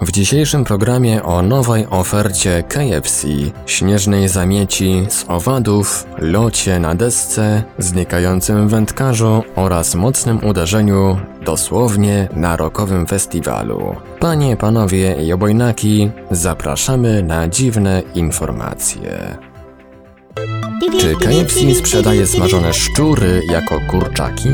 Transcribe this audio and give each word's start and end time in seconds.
W 0.00 0.12
dzisiejszym 0.12 0.64
programie 0.64 1.22
o 1.22 1.42
nowej 1.42 1.86
ofercie 1.90 2.62
KFC, 2.62 3.28
śnieżnej 3.66 4.28
zamieci 4.28 5.06
z 5.08 5.24
owadów, 5.28 6.06
locie 6.18 6.80
na 6.80 6.94
desce, 6.94 7.62
znikającym 7.78 8.68
wędkarzu 8.68 9.42
oraz 9.54 9.94
mocnym 9.94 10.44
uderzeniu 10.44 11.16
dosłownie 11.44 12.28
na 12.32 12.56
rokowym 12.56 13.06
festiwalu. 13.06 13.96
Panie, 14.20 14.56
panowie 14.56 15.16
i 15.24 15.32
obojnaki, 15.32 16.10
zapraszamy 16.30 17.22
na 17.22 17.48
dziwne 17.48 18.02
informacje. 18.14 19.38
Czy 21.00 21.14
KFC 21.14 21.74
sprzedaje 21.74 22.26
smażone 22.26 22.74
szczury 22.74 23.42
jako 23.50 23.80
kurczaki? 23.90 24.48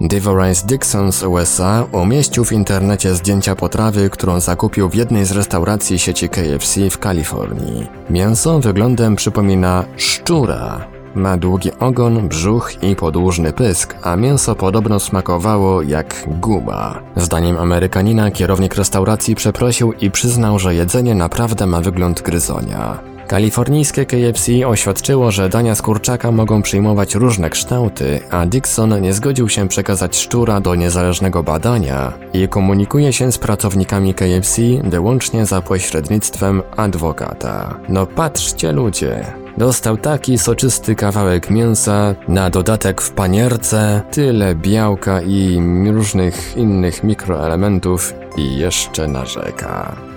Devorice 0.00 0.66
Dixon 0.66 1.12
z 1.12 1.22
USA 1.22 1.84
umieścił 1.92 2.44
w 2.44 2.52
internecie 2.52 3.14
zdjęcia 3.14 3.56
potrawy, 3.56 4.10
którą 4.10 4.40
zakupił 4.40 4.88
w 4.88 4.94
jednej 4.94 5.24
z 5.24 5.32
restauracji 5.32 5.98
sieci 5.98 6.28
KFC 6.28 6.90
w 6.90 6.98
Kalifornii. 6.98 7.86
Mięso 8.10 8.60
wyglądem 8.60 9.16
przypomina 9.16 9.84
szczura. 9.96 10.86
Ma 11.14 11.36
długi 11.36 11.70
ogon, 11.78 12.28
brzuch 12.28 12.82
i 12.82 12.96
podłużny 12.96 13.52
pysk, 13.52 13.94
a 14.02 14.16
mięso 14.16 14.54
podobno 14.54 15.00
smakowało 15.00 15.82
jak 15.82 16.24
guma. 16.26 17.02
Zdaniem 17.16 17.58
Amerykanina 17.58 18.30
kierownik 18.30 18.74
restauracji 18.74 19.34
przeprosił 19.34 19.92
i 19.92 20.10
przyznał, 20.10 20.58
że 20.58 20.74
jedzenie 20.74 21.14
naprawdę 21.14 21.66
ma 21.66 21.80
wygląd 21.80 22.22
gryzonia. 22.22 23.11
Kalifornijskie 23.32 24.06
KFC 24.06 24.66
oświadczyło, 24.66 25.30
że 25.30 25.48
dania 25.48 25.74
z 25.74 25.82
kurczaka 25.82 26.32
mogą 26.32 26.62
przyjmować 26.62 27.14
różne 27.14 27.50
kształty, 27.50 28.20
a 28.30 28.46
Dixon 28.46 29.00
nie 29.00 29.12
zgodził 29.12 29.48
się 29.48 29.68
przekazać 29.68 30.16
szczura 30.16 30.60
do 30.60 30.74
niezależnego 30.74 31.42
badania 31.42 32.12
i 32.32 32.48
komunikuje 32.48 33.12
się 33.12 33.32
z 33.32 33.38
pracownikami 33.38 34.14
KFC 34.14 34.62
wyłącznie 34.84 35.46
za 35.46 35.60
pośrednictwem 35.60 36.62
adwokata. 36.76 37.80
No 37.88 38.06
patrzcie 38.06 38.72
ludzie, 38.72 39.24
Dostał 39.56 39.96
taki 39.96 40.38
soczysty 40.38 40.94
kawałek 40.94 41.50
mięsa, 41.50 42.14
na 42.28 42.50
dodatek 42.50 43.00
w 43.00 43.10
panierce, 43.10 44.02
tyle 44.10 44.54
białka 44.54 45.22
i 45.22 45.60
różnych 45.92 46.56
innych 46.56 47.04
mikroelementów 47.04 48.14
i 48.36 48.56
jeszcze 48.56 49.08
narzeka. 49.08 50.11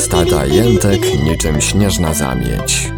Stada 0.00 0.44
jętek 0.46 1.00
niczym 1.24 1.60
śnieżna 1.60 2.14
zamieć. 2.14 2.92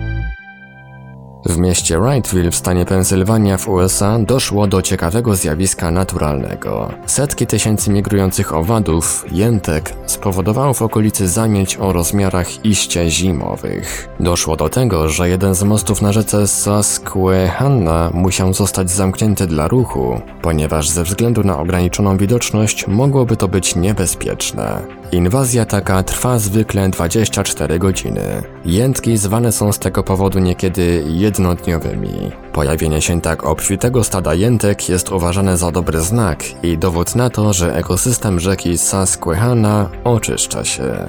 W 1.47 1.59
mieście 1.59 2.01
Wrightville 2.01 2.51
w 2.51 2.57
stanie 2.57 2.85
Pensylwania 2.85 3.59
w 3.59 3.69
USA 3.69 4.19
doszło 4.19 4.67
do 4.67 4.83
ciekawego 4.83 5.37
zjawiska 5.37 5.91
naturalnego. 5.91 6.91
Setki 7.07 7.47
tysięcy 7.47 7.91
migrujących 7.91 8.55
owadów, 8.55 9.25
jętek, 9.33 9.95
spowodowało 10.07 10.75
w 10.75 10.83
okolicy 10.83 11.29
zamieć 11.29 11.77
o 11.77 11.93
rozmiarach 11.93 12.65
iście 12.65 13.11
zimowych. 13.11 14.09
Doszło 14.21 14.57
do 14.57 14.69
tego, 14.69 15.09
że 15.09 15.29
jeden 15.29 15.55
z 15.55 15.63
mostów 15.63 16.03
na 16.03 16.13
rzece 16.13 16.49
Susquehanna 16.49 18.11
musiał 18.15 18.55
zostać 18.55 18.91
zamknięty 18.91 19.47
dla 19.47 19.69
ruchu, 19.69 20.21
ponieważ 20.43 20.89
ze 20.89 21.05
względu 21.05 21.43
na 21.43 21.59
ograniczoną 21.59 22.17
widoczność 22.17 22.87
mogłoby 22.87 23.37
to 23.37 23.49
być 23.49 23.77
niebezpieczne. 23.77 24.83
Inwazja 25.13 25.65
taka 25.65 26.03
trwa 26.03 26.39
zwykle 26.39 26.89
24 26.89 27.79
godziny. 27.79 28.43
Jętki 28.65 29.17
zwane 29.17 29.53
są 29.53 29.73
z 29.73 29.79
tego 29.79 30.03
powodu 30.03 30.39
niekiedy 30.39 31.05
jednodniowymi. 31.07 32.31
Pojawienie 32.53 33.03
się 33.03 33.21
tak 33.21 33.45
obfitego 33.47 34.05
stada 34.05 34.35
jętek 34.35 34.89
jest 34.89 35.13
uważane 35.13 35.57
za 35.57 35.71
dobry 35.71 36.01
znak 36.01 36.45
i 36.65 36.79
dowód 36.79 37.15
na 37.15 37.31
to, 37.31 37.53
że 37.53 37.77
ekosystem 37.77 38.41
rzeki 38.41 38.79
Susquehanna 38.79 39.91
oczyszcza 40.05 40.65
się. 40.65 41.07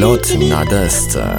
Lot 0.00 0.28
na 0.50 0.64
desce. 0.64 1.38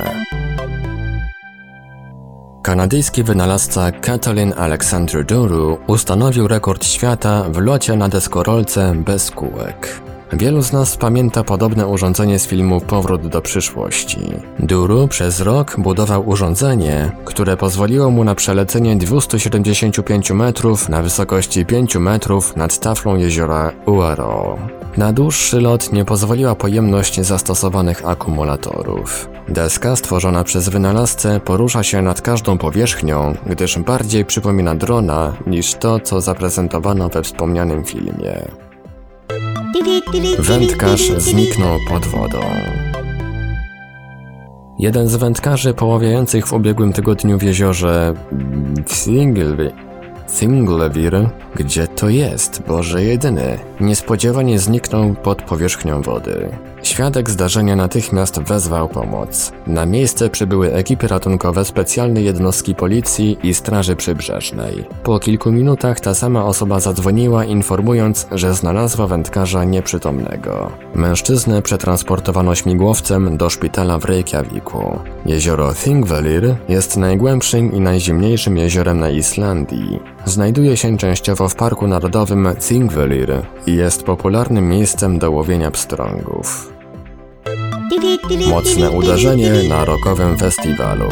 Kanadyjski 2.67 3.23
wynalazca 3.23 3.91
Kathleen 3.91 4.53
Alexander 4.57 5.25
Duru 5.25 5.77
ustanowił 5.87 6.47
rekord 6.47 6.85
świata 6.85 7.43
w 7.43 7.57
locie 7.57 7.95
na 7.95 8.09
deskorolce 8.09 8.95
bez 8.95 9.31
kółek. 9.31 10.01
Wielu 10.33 10.61
z 10.61 10.73
nas 10.73 10.97
pamięta 10.97 11.43
podobne 11.43 11.87
urządzenie 11.87 12.39
z 12.39 12.47
filmu 12.47 12.81
Powrót 12.81 13.27
do 13.27 13.41
przyszłości. 13.41 14.19
Duru 14.59 15.07
przez 15.07 15.39
rok 15.39 15.75
budował 15.77 16.29
urządzenie, 16.29 17.11
które 17.25 17.57
pozwoliło 17.57 18.11
mu 18.11 18.23
na 18.23 18.35
przelecenie 18.35 18.95
275 18.95 20.31
metrów 20.31 20.89
na 20.89 21.01
wysokości 21.01 21.65
5 21.65 21.95
metrów 21.95 22.55
nad 22.55 22.79
taflą 22.79 23.15
jeziora 23.15 23.71
Uero. 23.85 24.57
Na 24.97 25.13
dłuższy 25.13 25.61
lot 25.61 25.93
nie 25.93 26.05
pozwoliła 26.05 26.55
pojemność 26.55 27.21
zastosowanych 27.21 28.07
akumulatorów. 28.07 29.29
Deska 29.49 29.95
stworzona 29.95 30.43
przez 30.43 30.69
wynalazcę 30.69 31.39
porusza 31.39 31.83
się 31.83 32.01
nad 32.01 32.21
każdą 32.21 32.57
powierzchnią, 32.57 33.35
gdyż 33.45 33.79
bardziej 33.79 34.25
przypomina 34.25 34.75
drona 34.75 35.33
niż 35.47 35.73
to, 35.73 35.99
co 35.99 36.21
zaprezentowano 36.21 37.09
we 37.09 37.23
wspomnianym 37.23 37.83
filmie. 37.83 38.41
Wędkarz 40.39 41.11
zniknął 41.17 41.77
pod 41.89 42.05
wodą. 42.05 42.39
Jeden 44.79 45.07
z 45.07 45.15
wędkarzy 45.15 45.73
poławiających 45.73 46.47
w 46.47 46.53
ubiegłym 46.53 46.93
tygodniu 46.93 47.37
w 47.37 47.43
jeziorze 47.43 48.13
Singleby 48.85 49.86
Singlevir, 50.27 51.29
gdzie 51.55 51.87
to 51.87 52.09
jest, 52.09 52.61
Boże 52.67 53.03
jedyny, 53.03 53.59
niespodziewanie 53.79 54.59
zniknął 54.59 55.13
pod 55.15 55.41
powierzchnią 55.41 56.01
wody. 56.01 56.49
Świadek 56.83 57.29
zdarzenia 57.29 57.75
natychmiast 57.75 58.39
wezwał 58.39 58.89
pomoc. 58.89 59.51
Na 59.67 59.85
miejsce 59.85 60.29
przybyły 60.29 60.73
ekipy 60.73 61.07
ratunkowe 61.07 61.65
specjalnej 61.65 62.25
jednostki 62.25 62.75
policji 62.75 63.37
i 63.43 63.53
straży 63.53 63.95
przybrzeżnej. 63.95 64.85
Po 65.03 65.19
kilku 65.19 65.51
minutach 65.51 65.99
ta 65.99 66.13
sama 66.13 66.45
osoba 66.45 66.79
zadzwoniła 66.79 67.45
informując, 67.45 68.27
że 68.31 68.53
znalazła 68.53 69.07
wędkarza 69.07 69.63
nieprzytomnego. 69.63 70.71
Mężczyznę 70.95 71.61
przetransportowano 71.61 72.55
śmigłowcem 72.55 73.37
do 73.37 73.49
szpitala 73.49 73.99
w 73.99 74.05
Reykjaviku. 74.05 74.99
Jezioro 75.25 75.73
Thingvellir 75.73 76.55
jest 76.69 76.97
najgłębszym 76.97 77.73
i 77.73 77.79
najzimniejszym 77.79 78.57
jeziorem 78.57 78.99
na 78.99 79.09
Islandii. 79.09 79.99
Znajduje 80.25 80.77
się 80.77 80.97
częściowo 80.97 81.49
w 81.49 81.55
Parku 81.55 81.87
Narodowym 81.87 82.47
Thingvellir 82.67 83.41
i 83.67 83.75
jest 83.75 84.03
popularnym 84.03 84.69
miejscem 84.69 85.19
do 85.19 85.31
łowienia 85.31 85.71
pstrągów. 85.71 86.76
Mocne 88.49 88.91
uderzenie 88.91 89.51
na 89.69 89.85
rokowym 89.85 90.37
festiwalu. 90.37 91.09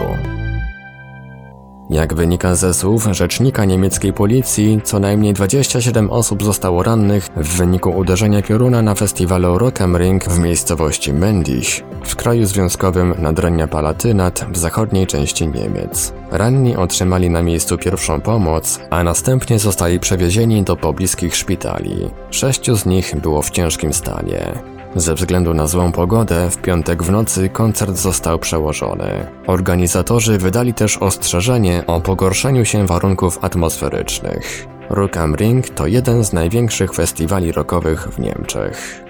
Jak 1.89 2.13
wynika 2.13 2.55
ze 2.55 2.73
słów 2.73 3.07
rzecznika 3.11 3.65
niemieckiej 3.65 4.13
policji, 4.13 4.81
co 4.83 4.99
najmniej 4.99 5.33
27 5.33 6.09
osób 6.09 6.43
zostało 6.43 6.83
rannych 6.83 7.27
w 7.35 7.57
wyniku 7.57 7.89
uderzenia 7.89 8.41
pioruna 8.41 8.81
na 8.81 8.95
festiwalu 8.95 9.57
Rock 9.57 9.81
am 9.81 9.97
Ring 9.97 10.25
w 10.25 10.39
miejscowości 10.39 11.13
Mendisch 11.13 11.83
w 12.03 12.15
kraju 12.15 12.45
związkowym 12.45 13.15
Nadrenia 13.19 13.67
Palatynat 13.67 14.45
w 14.51 14.57
zachodniej 14.57 15.07
części 15.07 15.47
Niemiec. 15.47 16.13
Ranni 16.31 16.75
otrzymali 16.75 17.29
na 17.29 17.41
miejscu 17.41 17.77
pierwszą 17.77 18.21
pomoc, 18.21 18.79
a 18.89 19.03
następnie 19.03 19.59
zostali 19.59 19.99
przewiezieni 19.99 20.63
do 20.63 20.75
pobliskich 20.75 21.35
szpitali. 21.35 22.09
Sześciu 22.31 22.75
z 22.75 22.85
nich 22.85 23.15
było 23.21 23.41
w 23.41 23.51
ciężkim 23.51 23.93
stanie. 23.93 24.74
Ze 24.95 25.15
względu 25.15 25.53
na 25.53 25.67
złą 25.67 25.91
pogodę, 25.91 26.49
w 26.49 26.57
piątek 26.57 27.03
w 27.03 27.11
nocy 27.11 27.49
koncert 27.49 27.95
został 27.95 28.39
przełożony. 28.39 29.27
Organizatorzy 29.47 30.37
wydali 30.37 30.73
też 30.73 30.97
ostrzeżenie 30.97 31.83
o 31.87 32.01
pogorszeniu 32.01 32.65
się 32.65 32.87
warunków 32.87 33.39
atmosferycznych. 33.41 34.67
Rock 34.89 35.17
am 35.17 35.35
Ring 35.35 35.69
to 35.69 35.87
jeden 35.87 36.23
z 36.23 36.33
największych 36.33 36.93
festiwali 36.93 37.51
rockowych 37.51 38.07
w 38.07 38.19
Niemczech. 38.19 39.05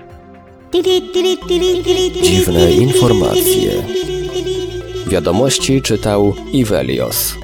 Dziwne 2.24 2.72
informacje. 2.72 3.72
Wiadomości 5.08 5.82
czytał 5.82 6.34
Ivelios. 6.54 7.36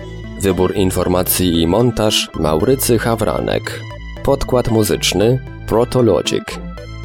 Wybór 0.41 0.75
informacji 0.75 1.61
i 1.61 1.67
montaż 1.67 2.29
Maurycy 2.39 2.99
Hawranek. 2.99 3.81
Podkład 4.23 4.71
muzyczny 4.71 5.39
Protologic. 5.67 6.70